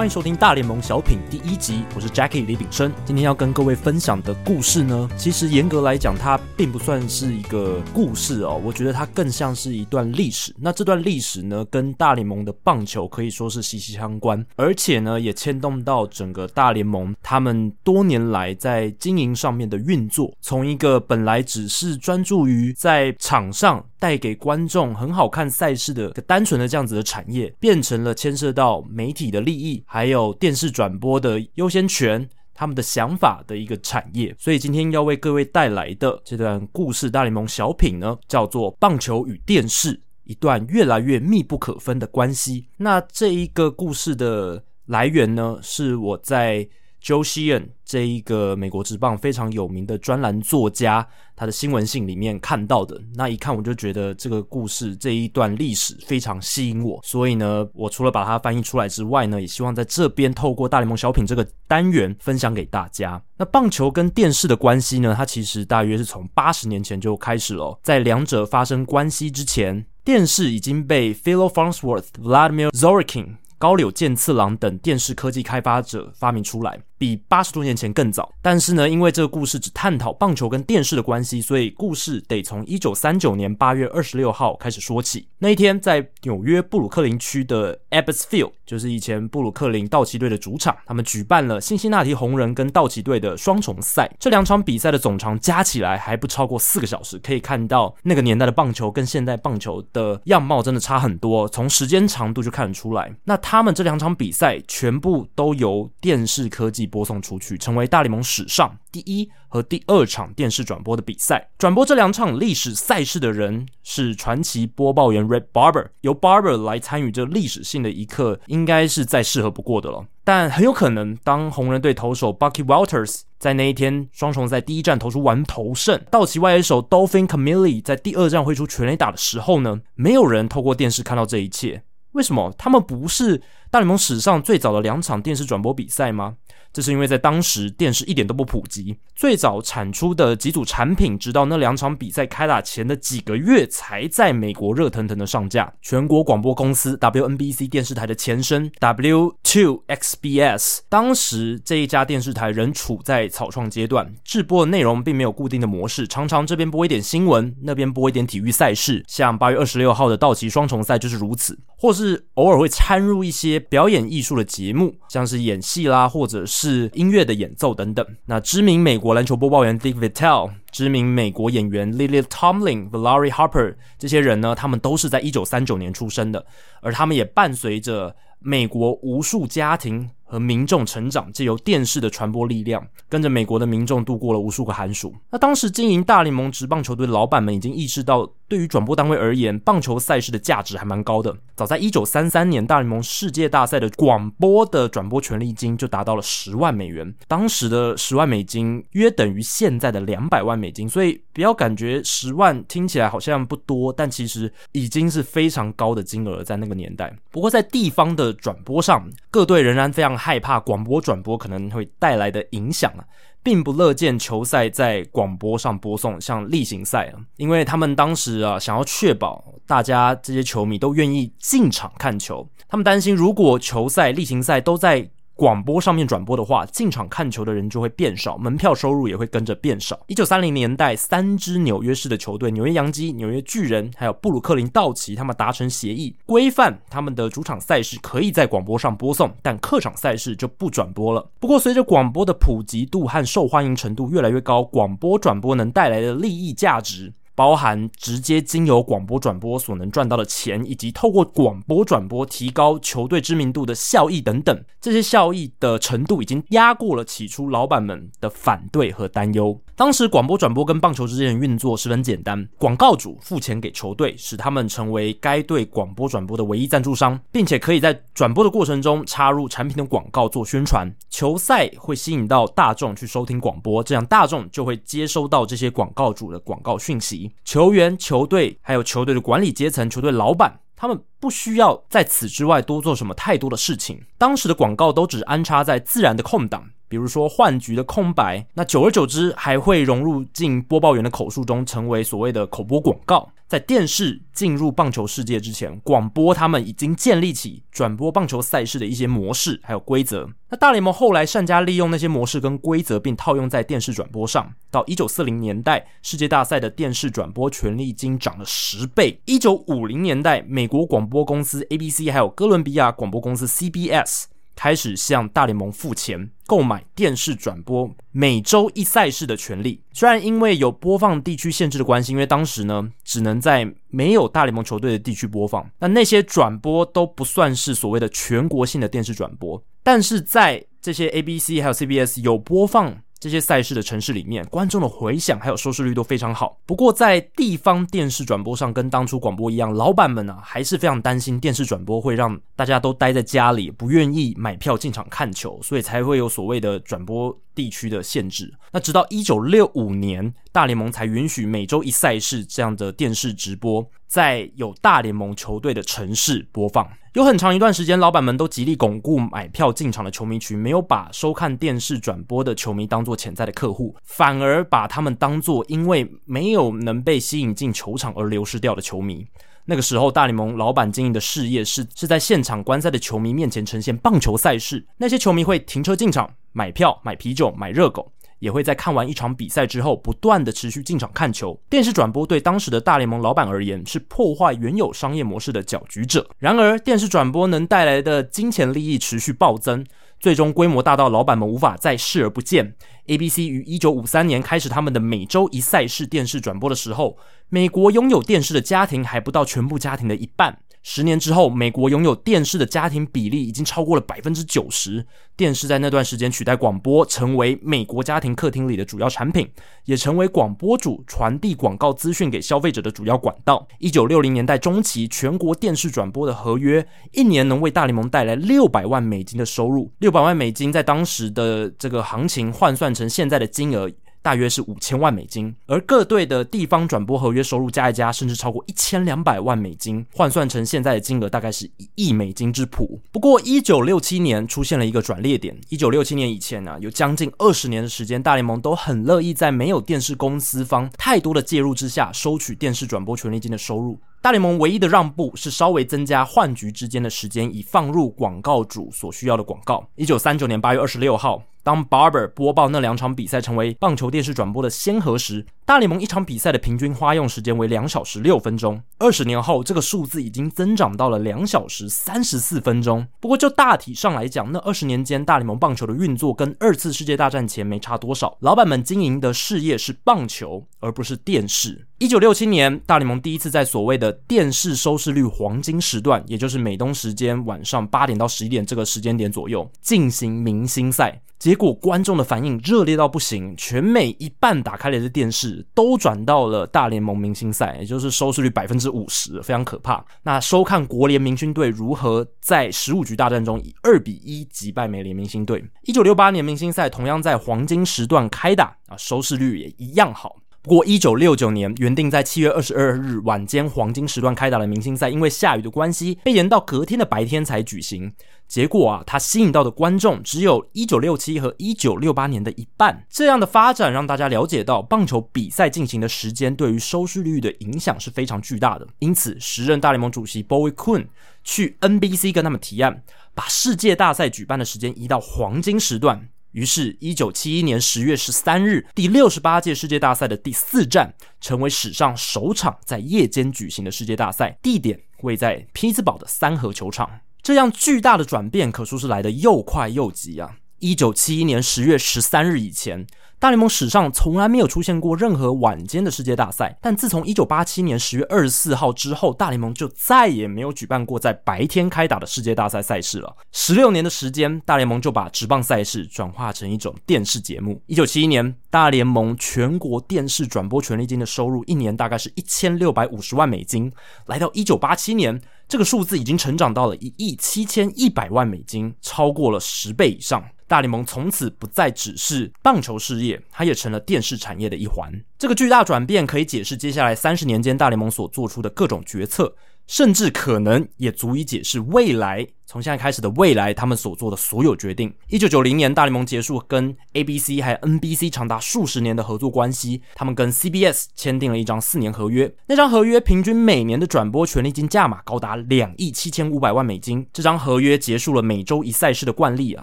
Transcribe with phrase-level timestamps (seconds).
[0.00, 2.90] 欢迎收听大联盟小品第一集，我是 Jackie 李炳生。
[3.04, 10.56] 今天要跟各位分享的故事呢，其实严格来讲，它并不算是一个故事哦，我觉得它更像是一段历史。
[10.58, 20.32] 那这段历史呢，跟大联盟的棒球可以说是息息相关，而且呢，也牵动到整个大联盟他们多年来在经营上面的运作。
[20.40, 29.84] 从一个本来只是专注于在场上带给观众很好看赛事的单纯的这样子的产业，变成了牵涉到媒体的利益。
[29.92, 42.68] 还有电视转播的优先权，他们的想法的一个产业，所以今天要为各位带来的这段故事，大联盟小品呢，叫做《棒球与电视》，一段越来越密不可分的关系。
[42.76, 46.68] 那这一个故事的来源呢，是我在
[47.02, 53.00] Joe Sheehan 这一个美国职棒非常有名的专栏作家，他的新闻信里面看到的。
[53.14, 63.20] 那一看我就觉得这个故事这一段历史非常吸引我，所以呢，我除了把它翻译出来之外呢，也希望在这边透过大联盟小品这个单元分享给大家。
[63.38, 67.78] 那棒球跟电视的关系呢，它其实大约是从八十年前就开始了。
[67.82, 78.30] 在两者发生关系之前，电视已经被 Philo Farnsworth、Vladimir Zorikin 高柳健次郎等电视科技开发者发明出来，比八十多年前更早。
[78.42, 85.26] 但是呢，因为这个故事只探讨棒球跟电视的关系，所以故事得从一九三九年八月二十六号开始说起。
[85.38, 94.14] 那一天，在纽约布鲁克林区的 Ebbets Field，就是以前布鲁克林道奇队的主场，他们举办了辛辛那提红人跟道奇队的双重赛。
[94.18, 103.10] 这两场比赛的总长加起来还不超过四个小时，可以看到那个年代的棒球跟现代棒球的样貌真的差很多，从时间长度就看得出来。
[103.24, 111.48] 那他们这两场比赛全部都由电视科技播送出去，成为大联盟史上第一和第二场电视转播的比赛。
[111.56, 120.04] 转播这两场历史赛事的人是传奇播报员 Red Barber，由 Barber 来参与这历史性的一刻，应该是再适合不过的了。
[120.24, 131.82] 但很有可能，当红人队投手 Bucky Walters 在那一天双重赛第一站投出完投胜，道奇外野手 Dolphin Camilli 在第二站挥出全垒打的时候呢，没有人透过电视看到这一切。
[132.12, 132.52] 为什么？
[132.58, 133.40] 他们不是
[133.70, 136.34] 大联盟史上最早的两场电视转播比赛吗？
[136.72, 145.72] 这是因为在当时电视一点都不普及，最早产出的几组产品，直到那两场比赛开打前的几个月才在美国热腾腾的上架。
[145.82, 166.59] 全国广播公司 WNBC 电视台的前身 W2XBS，当时这一家电视台仍处在草创阶段，制播的内容并没有固定的模式，常常这边播一点新闻，那边播一点体育赛事，像八月二十六号的道奇双重赛就是如此，或是偶尔会掺入一些表演艺术的节目，像是演戏啦，或者是。
[166.62, 168.06] 是音乐的演奏等等。
[168.26, 176.44] 那知名美国篮球播报员 Dick Vitale，知名美国演员 Lily Tomlin、Valerie Harper 这些人呢，他们都是在一九三九年出生的，
[176.82, 185.12] 而他们也伴随着美国无数家庭和民众成长，借由电视的传播力量，跟着美国的民众度过了无数个寒暑。
[185.30, 191.36] 那当时经营大联盟职棒球队的老板们已经意识到，对于转播单位而言，棒球赛事的价值还蛮高的。
[191.56, 197.12] 早在一九三三年，大联盟世界大赛的广播的转播权利金就达到了十万美元。
[197.26, 207.12] 当时的十万美金约等于现在的两百万美金，所以不要感觉十万听起来好像不多，但其实已经是非常高的金额在那个年代。
[207.30, 213.02] 不过在地方的转播上，各队仍然非常害怕广播转播可能会带来的影响啊，
[213.42, 225.10] 并不乐见球赛在广播上播送，像例行赛啊，因为他们当时啊想要确保大家这些球迷都愿意进场看球，他们担心如果球赛、例行赛都在。
[225.40, 229.98] 广播上面转播的话，进场看球的人就会变少，门票收入也会跟着变少。
[230.06, 241.26] 一九三零年代，三支纽约市的球队——纽约洋基、纽约巨人，还有布鲁克林道奇，他们达成协议，规范他们的主场赛事可以在广播上播送，但客场赛事就不转播了。
[241.40, 247.10] 不过，随着广播的普及度和受欢迎程度越来越高，广播转播能带来的利益价值。
[247.40, 254.62] 包含直接经由广播转播所能赚到的钱，以及透过广播转播提高球队知名度的效益等等。
[254.78, 259.58] 这些效益的程度已经压过了起初老板们的反对和担忧。
[259.74, 270.94] 当时广播转播跟棒球之间的运作十分简单，广告主付钱给球队，使他们成为该队广播转播的唯一赞助商，并且可以在转播的过程中插入产品的广告做宣传。
[271.08, 277.29] 球赛会吸引到大众去收听广播，这样大众就会接收到这些广告主的广告讯息。
[277.44, 280.60] 球员、球队还有球队的管理阶层、球队老板。
[280.80, 284.02] 他们不需要在此之外多做什么太多的事情。
[284.16, 288.44] 当时的广告都只安插在自然的空档，比如说换局的空白。
[288.54, 293.30] 那久而久之，还会融入进播报员的口述中，成为所谓的口播广告。
[293.46, 300.28] 在电视进入棒球世界之前，广播他们已经建立起转播棒球赛事的一些模式还有规则。
[300.50, 304.52] 那大联盟后来善加利用那些模式跟规则，并套用在电视转播上。
[304.70, 309.20] 到一九四零年代，世界大赛的电视转播权利金涨了十倍。
[309.26, 314.26] 一九五零年代，美国广播公司 ABC 还有哥伦比亚广播公司 CBS。
[314.60, 319.80] 开始向大联盟付钱购买电视转播每周一赛事的权利。
[319.94, 329.64] 虽然因为有播放地区限制的关系，因为当时呢只能在没有大联盟球队的地区播放，那那些转播都不算是所谓的全国性的电视转播。
[329.82, 332.94] 但是在这些 ABC 还有 CBS 有播放。
[333.20, 336.58] 这些赛事的城市里面，观众的回响还有收视率都非常好。
[336.64, 348.54] 不过，在地方电视转播上，跟当初广播一样，老板们啊还是非常担心电视转播会让大家都待在家里，不愿意买票进场看球，所以才会有所谓的转播地区的限制。
[348.72, 356.90] 那直到一九六五年，大联盟才允许每周一赛事这样的电视直播，在有大联盟球队的城市播放。
[357.12, 369.24] 有很长一段时间，老板们都极力巩固买票进场的球迷群，没有把收看电视转播的球迷当作潜在的客户，反而把他们当作因为没有能被吸引进球场而流失掉的球迷。
[369.64, 378.10] 那个时候，大联盟老板经营的事业是是在现场观赛的球迷面前呈现棒球赛事，那些球迷会停车进场买票、买啤酒、买热狗。
[378.40, 381.58] 也会在看完一场比赛之后，不断的持续进场看球。
[381.70, 386.28] 电视转播对当时的大联盟老板而言，是破坏原有商业模式的搅局者。
[386.38, 389.86] 然而，电视转播能带来的金钱利益持续暴增，
[390.18, 392.74] 最终规模大到老板们无法再视而不见。
[393.06, 400.58] ABC 于一九五三年开始他们的每周一赛事电视转播的时候，美国拥有电视的家庭还不到全部家庭的一半。
[400.82, 405.04] 十年之后，美国拥有电视的家庭比例已经超过了百分之九十。
[405.36, 409.48] 电视在那段时间取代广播，成为美国家庭客厅里的主要产品，
[409.84, 413.66] 也成为广播主传递广告资讯给消费者的主要管道。
[413.78, 419.92] 一九六零年代中期，全国电视转播的合约一年能为大联盟带来六百万美金的收入。
[419.98, 423.90] 六百万美金在当时的这个行情换算成现在的金额。
[424.22, 433.00] 大约是五千万美金，而各队的地方转播合约收入加一加，甚至超过一千两百万美金，换算成现在的金额大概是一亿美金之谱。
[433.10, 435.58] 不过，一九六七年出现了一个转捩点。
[435.68, 443.98] 一九六七年以前呢、啊，有将近二十年的时间，大联盟都很乐意在没有电视公司方太多的介入之下，收取电视转播权利金的收入。
[444.22, 449.88] 大联盟唯一的让步是稍微增加换局之间的时间，以放入广告主所需要的广告。
[449.96, 458.82] 一九三九年八月二十六号，当 Barber 播报那两场比赛成为棒球电视转播的先河时，大联盟一场比赛的平均花用时间为两小时六分钟。
[458.98, 463.06] 二十年后，这个数字已经增长到了两小时三十四分钟。
[463.20, 468.36] 不过，就大体上来讲，那二十年间大联盟棒球的运作跟二次世界大战前没差多少。
[468.40, 471.86] 老板们经营的事业是棒球，而不是电视。
[472.00, 490.02] 一九六七年，大联盟第一次在所谓的电视收视率黄金时段，也就是美东时间晚上八点到十一点这个时间点左右进行明星赛，结果观众的反应热烈到不行，全美一半打开来的电视都转到了大联盟明星赛，也就是收视率百分之五十，非常可怕。
[490.22, 495.62] 那收看国联明星队如何在十五局大战中以二比一击败美联明星队。
[495.82, 500.36] 一九六八年明星赛同样在黄金时段开打啊，收视率也一样好。
[500.62, 508.12] 不过，一九六九年原定在七月二十二日晚间黄金时段开打的明星赛，因为下雨的关系，被延到隔天的白天才举行。
[508.46, 513.06] 结果啊，它吸引到的观众只有一九六七和一九六八年的一半。
[513.08, 518.86] 这样的发展让大家了解到，棒球比赛进行的时间对于收视率的影响是非常巨大的。
[518.98, 521.06] 因此，时任大联盟主席 Bobby Kuhn
[521.42, 523.02] 去 NBC 跟他们提案，
[523.34, 526.28] 把世界大赛举办的时间移到黄金时段。
[526.52, 537.20] 于是，一九七一年十月十三日，第六十八届世界大赛的第四站，成为史上首场在夜间举行的世界大赛，地点位在匹兹堡的三和球场。
[537.42, 540.56] 这样巨大的转变，可说是来得又快又急啊！
[540.80, 543.06] 一九七一年十月十三日以前，
[543.38, 553.36] 大联盟史上从来没有出现过任何晚间的世界大赛，但自从一九八七年十月二十四号之后，大联盟就再也没有举办过在白天开打的世界大赛赛事了。
[553.52, 557.82] 十六年的时间，大联盟就把职棒赛事转化成一种电视节目。
[557.86, 563.92] 一九七一年，大联盟全国电视转播权利金的收入一年大概是一千六百五十万美金，
[564.24, 570.42] 来到一九八七年，这个数字已经成长到了一亿七千一百万美金，超过了十倍以上。
[570.70, 575.12] 大联盟从此不再只是棒球事业，它也成了电视产业的一环。
[575.36, 579.52] 这个巨大转变可以解释接下来三十年间大联盟所做出的各种决策，
[579.88, 582.46] 甚至可能也足以解释未来。
[582.70, 585.12] 从现在开始的未来，他们所做的所有决定。
[585.26, 592.48] 一九九零年，大联盟结束跟 ABC 还有 NBC 长达数十年的合作关系，他们跟 CBS 签订了一张四年合约。
[592.68, 597.26] 那张合约平均每年的转播权利金价码高达两亿七千五百万美金。
[597.32, 599.82] 这张合约结束了每周一赛事的惯例啊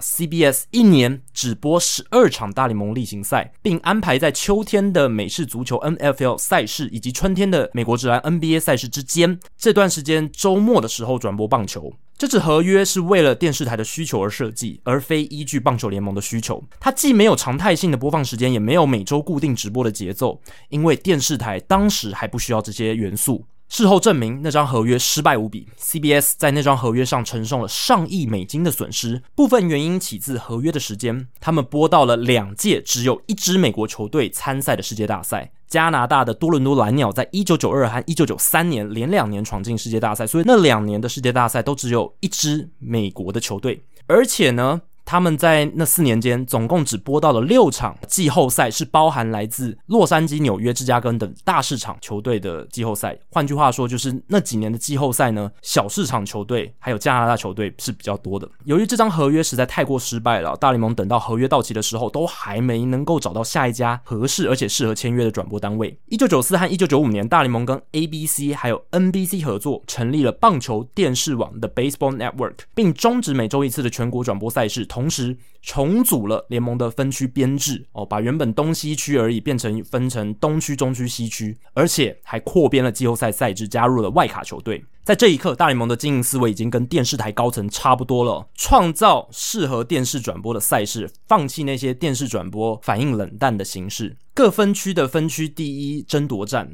[0.01, 11.91] ，CBS 一年只播十二场大联盟例行赛，并安排在秋天的美式足球 NFL 赛事以及春天的美国职篮 NBA 赛事之间这段时间周末的时候转播棒球。
[12.17, 16.63] 这纸合约是为了电视台的需求而设计，而非依据棒球联盟的需求。
[16.79, 23.45] 它既没有常态性的播放时间，也没有每周固定直播的节奏，因为电视台当时还不需要这些元素。
[23.69, 25.67] 事后证明，那张合约失败无比。
[25.79, 31.27] CBS 在那张合约上承受了上亿美金的损失，部分原因起自合约的时间。
[31.39, 35.51] 他们播到了两届只有一支美国球队参赛的世界大赛。
[35.67, 44.81] 加拿大的多伦多蓝鸟在一九九二和一九九三年连两年闯进世界大赛，所以那两年的世界大赛都只有一支美国的球队，而且呢。
[45.07, 53.17] 他们在那四年间总共只播到了六场季后赛，是包含来自洛杉矶、纽约、芝加哥等大市场球队的季后赛。
[53.31, 58.45] 换句话说，就是那几年的季后赛呢，小市场球队还有加拿大球队是比较多的。
[58.65, 65.97] 由于这张合约实在太过失败了，大联盟等到合约到期的时候，都还没能够找到下一家合适而且适合签约的转播单位。
[66.07, 74.85] 一九九四和一九九五年，大联盟跟 ABC 还有 NBC 合作，成立了棒球电视网的 Baseball Network，并终止每周一次的全国转播赛事。
[74.97, 84.83] 同时重组了联盟的分区编制，哦，把原本东西区而已变成分成东区、中区、西区，而且还扩编了季后赛赛制，加入了外卡球队。
[85.03, 94.17] 在这一刻，大联盟的经营思维已经跟电视台高层差不多了，创造适合电视转播的赛事，放弃那些电视转播反应冷淡的形式。
[94.33, 96.67] 各分区的分区第一争夺战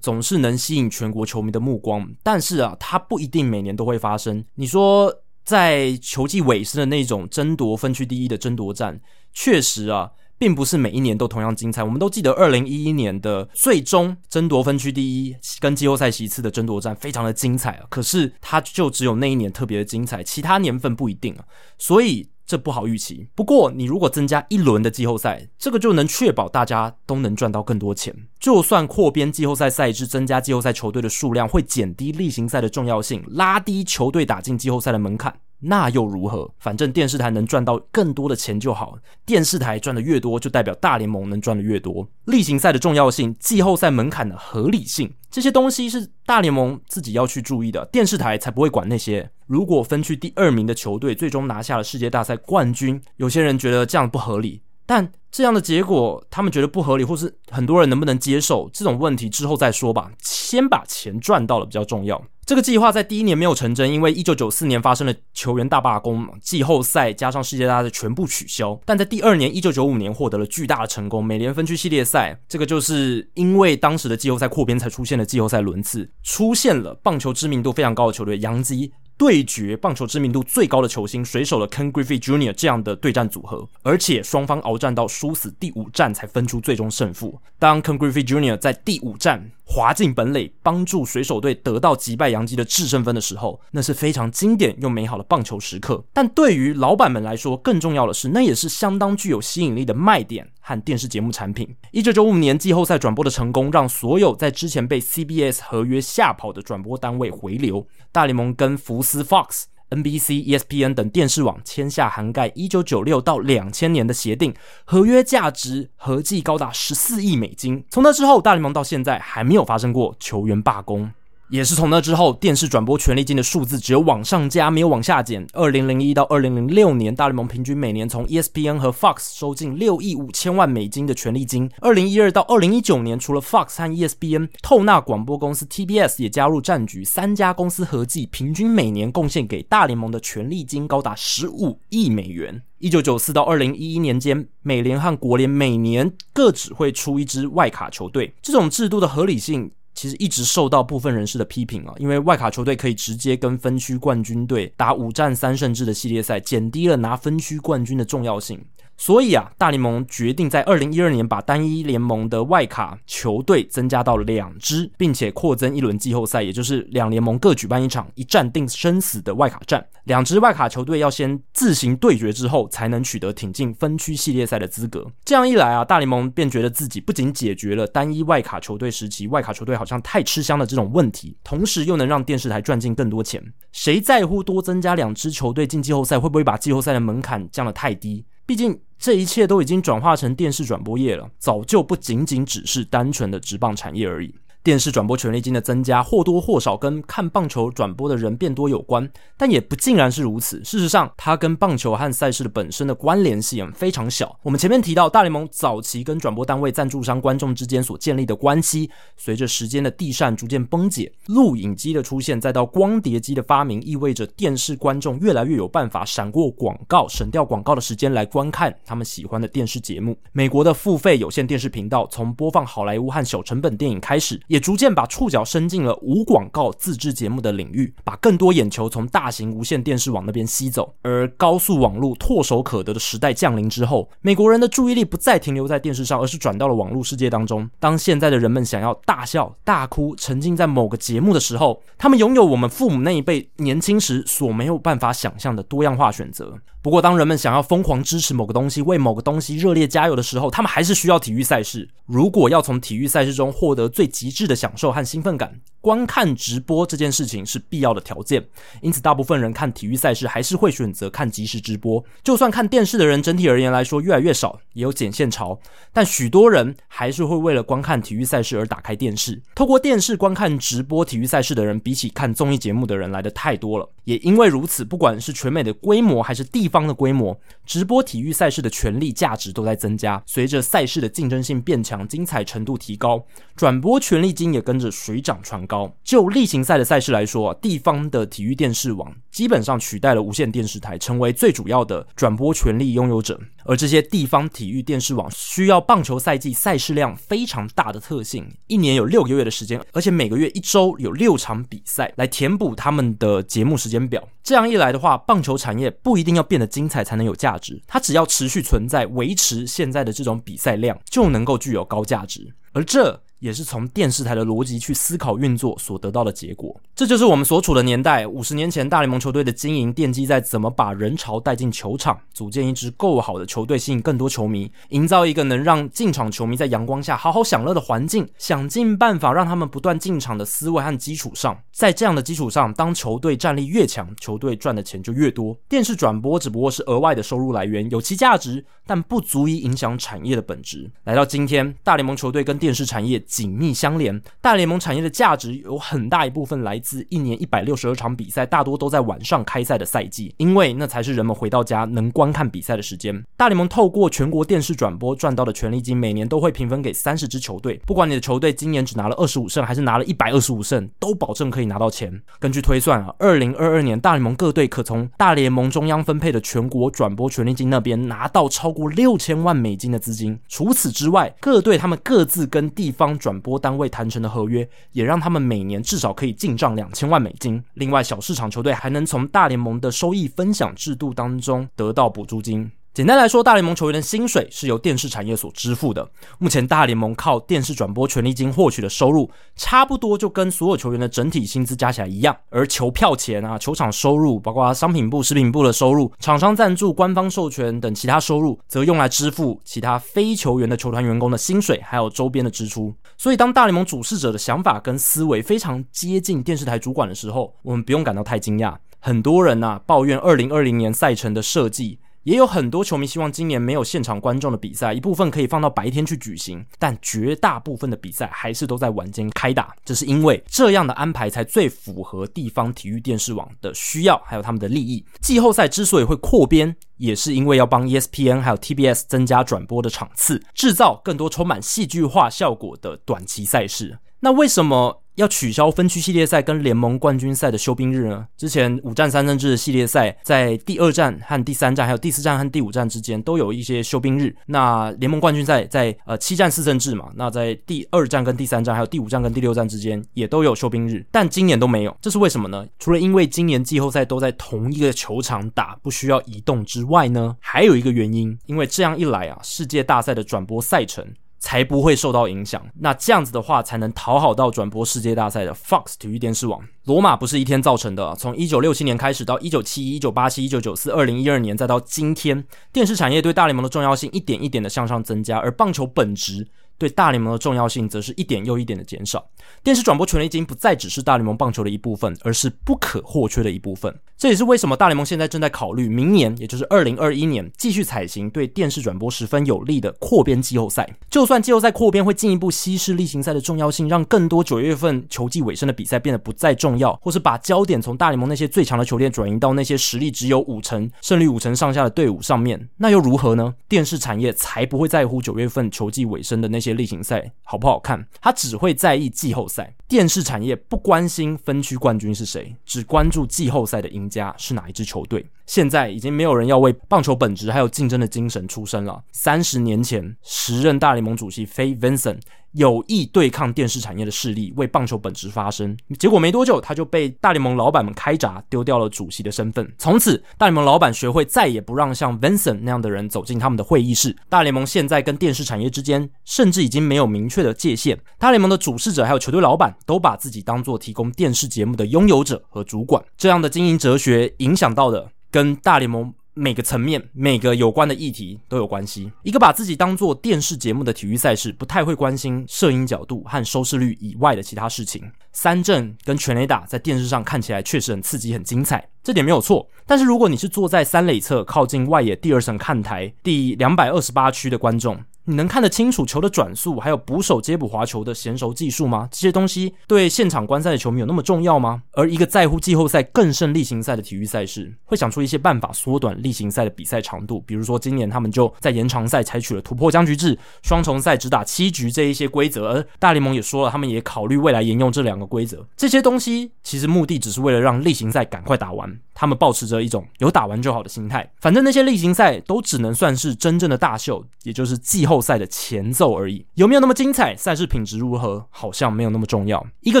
[0.02, 4.44] 总是能吸引全国球迷的目光，但是啊，它不一定每年都会发生。
[4.56, 5.14] 你说？
[5.48, 9.00] 在球季尾声的那种争夺分区第一的争夺战，
[9.32, 11.82] 确实啊，并不是每一年都同样精彩。
[11.82, 17.86] 我们都记得二零一一年的最终争夺分区第一跟季后赛席次的争夺战，非常的精彩啊。
[17.88, 21.44] 可是它就只有那一年特别的精彩，其他年份不一定啊。
[21.78, 22.28] 所以。
[22.48, 23.28] 这不好预期。
[23.34, 28.12] 不过，你如果增加一轮的季后赛，这个就能确保大家都能赚到更多钱。
[28.40, 35.38] 就算扩编季后赛赛制，增加季后赛球队的数量，会减低例行赛的重要性，拉低球队打进季后赛的门槛。
[35.60, 36.50] 那又如何？
[36.58, 38.96] 反正电视台能赚到更多的钱就好。
[39.26, 42.08] 电视台赚的越多，就代表大联盟能赚的越多。
[42.26, 49.28] 例行赛的重要性，季后赛门槛的合理性，这些东西是大联盟自己要去注意的，电视台才不会管那些。
[49.46, 60.12] 如果分区第二名的球队最终拿下了世界大赛冠军，有些人觉得这样不合理，但这样的结果他们觉得不合理，或是很多人能不能接受这种问题之后再说吧。
[60.48, 62.24] 先把钱赚到了比较重要。
[62.46, 68.80] 这个计划在第一年没有成真，因为一九九四年发生了球员大罢工，季后赛加上世界大赛全部取消。
[68.86, 78.90] 但在第二年，一九九五年获得了巨大的成功，美联分区系列赛，这个就是因为当时的季后赛扩编才出现了季后赛轮次，出现了棒球知名度非常高的球队洋基。
[79.18, 82.52] 对决棒球知名度最高的球星水手的 Ken Griffey Jr.
[82.52, 87.38] 这样的对战组合，而且双方鏖战到殊死第五战才分出最终胜负。
[87.58, 88.56] 当 Ken Griffey Jr.
[88.56, 96.02] 在第五战滑进本垒，帮助水手队得到击败洋基的制胜分的时候，那是非常经典又美好的棒球时刻。
[96.12, 101.66] 但对于老板们来说，更重要的是，那也是相当具有吸引力的卖点和电视节目产品。
[101.92, 107.86] 一九九五年季后赛转播的成功，让所有在之前被 CBS 合约吓跑的转播单位回流。
[108.12, 114.52] 大联盟跟福斯 Fox、NBC、ESPN 等电视网签下涵盖一九九六到两千年的协定，
[114.84, 117.82] 合约价值合计高达十四亿美金。
[117.88, 121.10] 从那之后，大联盟到现在还没有发生过球员罢工。
[121.50, 125.46] 也是从那之后，电视转播权利金的数字只有往上加，没有往下减。
[125.54, 131.70] 二零零一到二零零六年，大联盟平均每年从 ESPN 和 Fox 收进六亿五千万美金的权利金。
[131.80, 142.60] 二零一二到二零一九年，除了 Fox 和 ESPN，透纳广播公司 TBS 也加入战局，三家公司合计平均每年贡献给大联盟的权利金高达十五亿美元。
[142.76, 149.70] 一九九四到二零一一年间，美联和国联每年各只会出一支外卡球队，这种制度的合理性。
[149.98, 158.64] 其实一直受到部分人士的批评啊，因为外卡球队可以直接跟分区冠军队打五战三胜制的系列赛，减低了拿分区冠军的重要性。
[159.00, 169.86] 所以啊，大联盟决定在二零一二年把单一联盟的外卡球队增加到两支，并且扩增一轮季后赛，也就是两联盟各举办一场一战定生死的外卡战。
[170.02, 175.06] 两支外卡球队要先自行对决之后，才能取得挺进分区系列赛的资格。
[175.24, 183.40] 这样一来啊，大联盟便觉得自己不仅解决了单一外卡球队时期外卡球队好像太吃香的这种问题，同时又能让电视台赚进更多钱。
[183.70, 188.24] 谁在乎多增加两支球队进季后赛会不会把季后赛的门槛降得太低？
[188.48, 194.34] 毕竟这一切都已经转化成电视转播业了，早就不仅仅只是单纯的职棒产业而已。
[194.62, 200.62] 电视转播权利金的增加或多或少跟看棒球转播的人变多有关，但也不尽然是如此。
[200.64, 204.38] 事实上，它跟棒球和赛事的本身的关联性非常小。
[204.42, 220.18] 我们前面提到，大联盟早期跟转播单位、赞助商、观众之间所建立的关系，随着时间的递嬗逐渐崩解，录影机的出现，再到光碟机的发明，意味着电视观众越来越有办法闪过广告、省掉广告的时间来观看他们喜欢的电视节目。
[220.32, 230.92] 美国的付费有线电视频道从播放好莱坞和小成本电影开始，也逐渐把触角伸进了无广告自制节目的领域，把更多眼球从大型无线电视网那边吸走。
[231.02, 237.68] 而高速网络唾手可得的时代降临之后，美国人的注意力不再停留在电视上，而是转到了网络世界当中。
[237.78, 246.58] 当现在的人们想要大笑、大哭、沉浸在某个节目的时候，他们拥有我们父母那一辈年轻时所没有办法想象的多样化选择。
[246.80, 251.86] 不过，当人们想要疯狂支持某个东西、为某个东西热烈加油的时候，他们还是需要体育赛事。
[252.06, 258.46] 如果要从体育赛事中获得最极致的享受和兴奋感，观看直播这件事情是必要的条件。
[258.82, 262.04] 因此，大部分人看体育赛事还是会选择看即时直播。
[262.22, 265.58] 就算看电视的人整体而言来说越来越少，也有减线潮，
[265.90, 269.40] 但许多人还是会为了观看体育赛事而打开电视。
[269.54, 273.88] 透过电视观看直播体育赛事的人，比起看综艺节目的人来的太多了。
[274.04, 280.22] 也因为如此，不管是全美的规模还是地方的规模，直播体育赛事的权利价值都在增加。
[280.26, 283.24] 随着赛事的竞争性变强，精彩程度提高，
[283.56, 285.77] 转播权利金也跟着水涨船高。
[286.02, 293.38] 就例行赛的赛事来说，地方的体育电视网基本上取代了无线电视台，成为最主要的转播权利拥有者。
[293.64, 304.26] 而这些地方体育电视网需要棒球赛季赛事量非常大的特性，一年有六个月的时间，而且每个月一周有六场比赛来填补他们的节目时间表。
[304.42, 312.54] 这样一来的话，棒球产业不一定要变得精彩才能有价值，它只要持续存在，维持现在的这种比赛量，就能够具有高价值。
[312.72, 316.78] 而这也是从电视台的逻辑去思考运作所得到的结果。
[316.94, 318.26] 这就是我们所处的年代。
[318.26, 331.56] 五十年前，大联盟球队的经营奠基在怎么把人潮带进球场，组建一支够好的球队，吸引更多球迷，营造一个能让进场球迷在阳光下好好享乐的环境，想尽办法让他们不断进场的思维和基础上。
[331.72, 335.56] 在这样的基础上，当球队战力越强，球队赚的钱就越多。
[335.68, 340.90] 电视转播只不过是额外的收入来源，有其价值，但不足以影响产业的本质。
[341.04, 353.22] 来到今天，大联盟球队跟电视产业紧密相连，大联盟产业的价值有很大一部分来自一年一百六十二场比赛，大多都在晚上开赛的赛季，因为那才是人们回到家能观看比赛的时间。
[353.36, 362.10] 大联盟透过全国电视转播赚到的权利金，每年都会平分给三十支球队，不管你的球队今年只拿了二十五胜，还是拿了一百二十五胜，都保证可以拿到钱。
[362.38, 370.38] 根据推算啊，二零二二年大联盟各队可从大联盟中央分配的全国转播权利金那边拿到超过六千万美金的资金。
[370.48, 377.62] 除此之外，各队他们各自跟地方转播单位谈成的合约，也让他们每年至少可以进账两千万美金。
[377.74, 382.70] 另外，小市场球队还能从大联盟的收益分享制度当中得到补助金。
[382.98, 386.10] 简单来说，大联盟球员的薪水是由电视产业所支付的。
[386.40, 392.36] 目前，大联盟靠电视转播权利金获取的收入，差不多就跟所有球员的整体薪资加起来一样。
[392.50, 402.92] 而球票钱啊、球场收入，包括商品部、食品部的收入、厂商赞助、官方授权等其他收入，则用来支付其他非球员的球团员工的薪水，还有周边的支出。
[403.16, 408.74] 所以，当大联盟主事者的想法跟思维非常接近电视台主管的时候，我们不用感到太惊讶。
[408.98, 412.00] 很多人呐、啊、抱怨二零二零年赛程的设计。
[412.28, 419.74] 也有很多球迷希望今年没有现场观众的比赛，一部分可以放到白天去举行，但绝大部分的比赛还是都在晚间开打。
[419.82, 425.02] 这是因为这样的安排才最符合地方体育电视网的需要，还有他们的利益。
[425.22, 433.98] 季后赛之所以会扩编，也是因为要帮 ESPN 还有 TBS 增加转播的场次，制造更多充满戏剧化效果的短期赛事。
[434.20, 438.24] 那为什么要取消分区系列赛跟联盟冠军赛的休兵日呢？
[438.36, 444.32] 之前五战三胜制的系列赛，在第二战和第三战，还有第四战和第五战之间都有一些休兵日。
[444.46, 452.64] 那联盟冠军赛在呃七战四胜制嘛，那在第二战跟第三战，还有第五战跟第六战之间也都有休兵日，但今年都没有，这是为什么呢？
[452.78, 461.04] 除了因为今年季后赛都在同一个球场打，不需要移动之外呢，还有一个原因，因为这样一来啊，世界大赛的转播赛程。
[461.38, 462.64] 才不会受到影响。
[462.80, 466.60] 那这样子的话，才能讨好到转播世界大赛的 Fox 体育电视网。
[466.84, 476.48] 罗马不是一天造成的，从一九六七年开始到一九七一、一九八七、一九九四、二零一二年，再到今天，电视产业对大联盟的重要性一点一点的向上增加，而棒球本质。
[476.78, 479.28] 对大联盟的重要性，则是一点又一点的减少。
[479.62, 483.94] 电视转播权利金不再只是大联盟棒球的一部分，而是不可或缺的一部分。
[484.16, 490.88] 这也是为什么大联盟现在正在考虑明年，也就是二零二一年，继续采行对电视转播十分有利的扩编季后赛。
[491.10, 503.54] 就算季后赛扩编会进一步稀释例行赛的重要性，让更多九月份球季尾声的比赛变得不再重要，或是把焦点从大联盟那些最强的球队转移到那些实力只有五成、胜率五成上下的队伍上面，那又如何呢？
[503.68, 506.67] 电视产业才不会在乎九月份球季尾声的那些。
[506.74, 508.06] 例行赛好不好看？
[508.20, 509.74] 他只会在意季后赛。
[509.86, 515.26] 电视产业不关心分区冠军是谁，只关注季后赛的赢家是哪一支球队。
[515.46, 519.02] 现在已经没有人要为棒球本质还有竞争的精神出声了。
[519.12, 522.20] 三十年前，时任大联盟主席 Fay Vincent
[522.52, 529.70] 有意对抗电视产业的势力，为棒球本质发声，结果没多久他就被大联盟老板们开闸，丢掉了主席的身份。
[529.78, 534.16] 从此，大联盟老板学会再也不让像 Vincent 那样的人走进他们的会议室。
[534.28, 537.98] 大联盟现在跟电视产业之间，甚至已经没有明确的界限。
[538.18, 543.02] 大联盟的主事者还有球队老板都把自己当作提供电视节目的拥有者和主管。
[543.16, 545.08] 这样的经营哲学影响到的。
[545.30, 549.10] 跟大联盟每个层面、每个有关的议题都有关系。
[549.24, 555.02] 一个把自己当做电视节目的体育赛事，不太会关心摄影角度和收视率以外的其他事情。
[555.32, 559.68] 三阵跟全垒打在电视上看起来确实很刺激、很精彩，这点没有错。
[559.84, 569.06] 但是如果你是坐在三垒侧靠近外野第二层看台第两百二十八区的观众，你能看得清楚球的转速，还有捕手接捕滑球的娴熟技术吗？
[569.12, 571.82] 这些东西对现场观赛的球迷有那么重要吗？
[571.92, 582.68] 而一个在乎季后赛更胜例行赛的体育赛事，会想出一些办法缩短例行赛的比赛长度，比如说今年他们就在延长赛采取了突破僵局制，双重赛只打七局这一些规则。
[582.68, 585.62] 而大联盟也说了，他们也考虑未来沿用这两个规则。
[585.76, 588.98] 这些东西其实目的只是为了让例行赛赶快打完。
[589.20, 596.46] 他们保持着一种有打完就好的心态，反正那些例行赛都只能算是真正的大秀，也就是季后赛的前奏而已。
[596.54, 597.36] 有没有那么精彩？
[597.36, 598.46] 赛事品质如何？
[598.50, 599.64] 好像没有那么重要。
[599.80, 600.00] 一个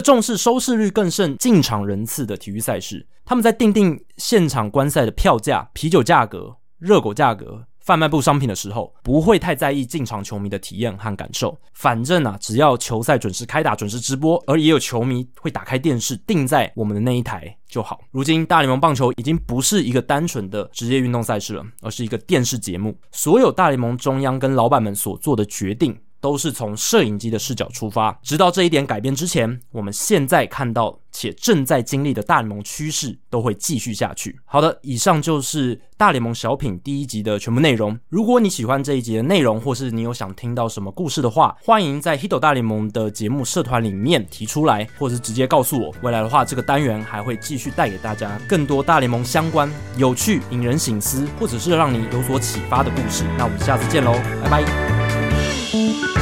[0.00, 7.64] 重视收视率更胜进场人次的体育赛事，他们在定定现场观赛的票价、啤酒价格、热狗价格。
[7.88, 11.58] 贩卖部商品的时候，不会太在意进场球迷的体验和感受。
[11.72, 18.00] 反正啊，只要球赛准时开打、准时直播，而也有球迷会打开电视定在我们的那一台就好。
[18.10, 22.94] 如今，大联盟棒球已经不是一个单纯的职业运动赛事了，而是一个电视节目。
[23.10, 34.38] 所有大联盟中央跟老板们所做的决定，都是从摄影机的视角出发，直到这一点改变之前，我们现在看到且正在经历的大联盟趋势都会继续下去。
[34.44, 37.98] 好的，以上就是大联盟小品第一集的全部内容。
[38.08, 45.94] 如果你喜欢这一集的内容，或是你有想听到什么故事的话，欢迎在 Hito 大联盟的节目社团里面提出来，或者是直接告诉我。
[46.02, 53.24] 未来的话，这个单元还会继续带给大家更多大联盟相关、有趣、引人醒思，或者是让你有所启发的故事。
[53.36, 55.07] 那我们下次见喽，拜拜。
[55.70, 56.17] Thank you.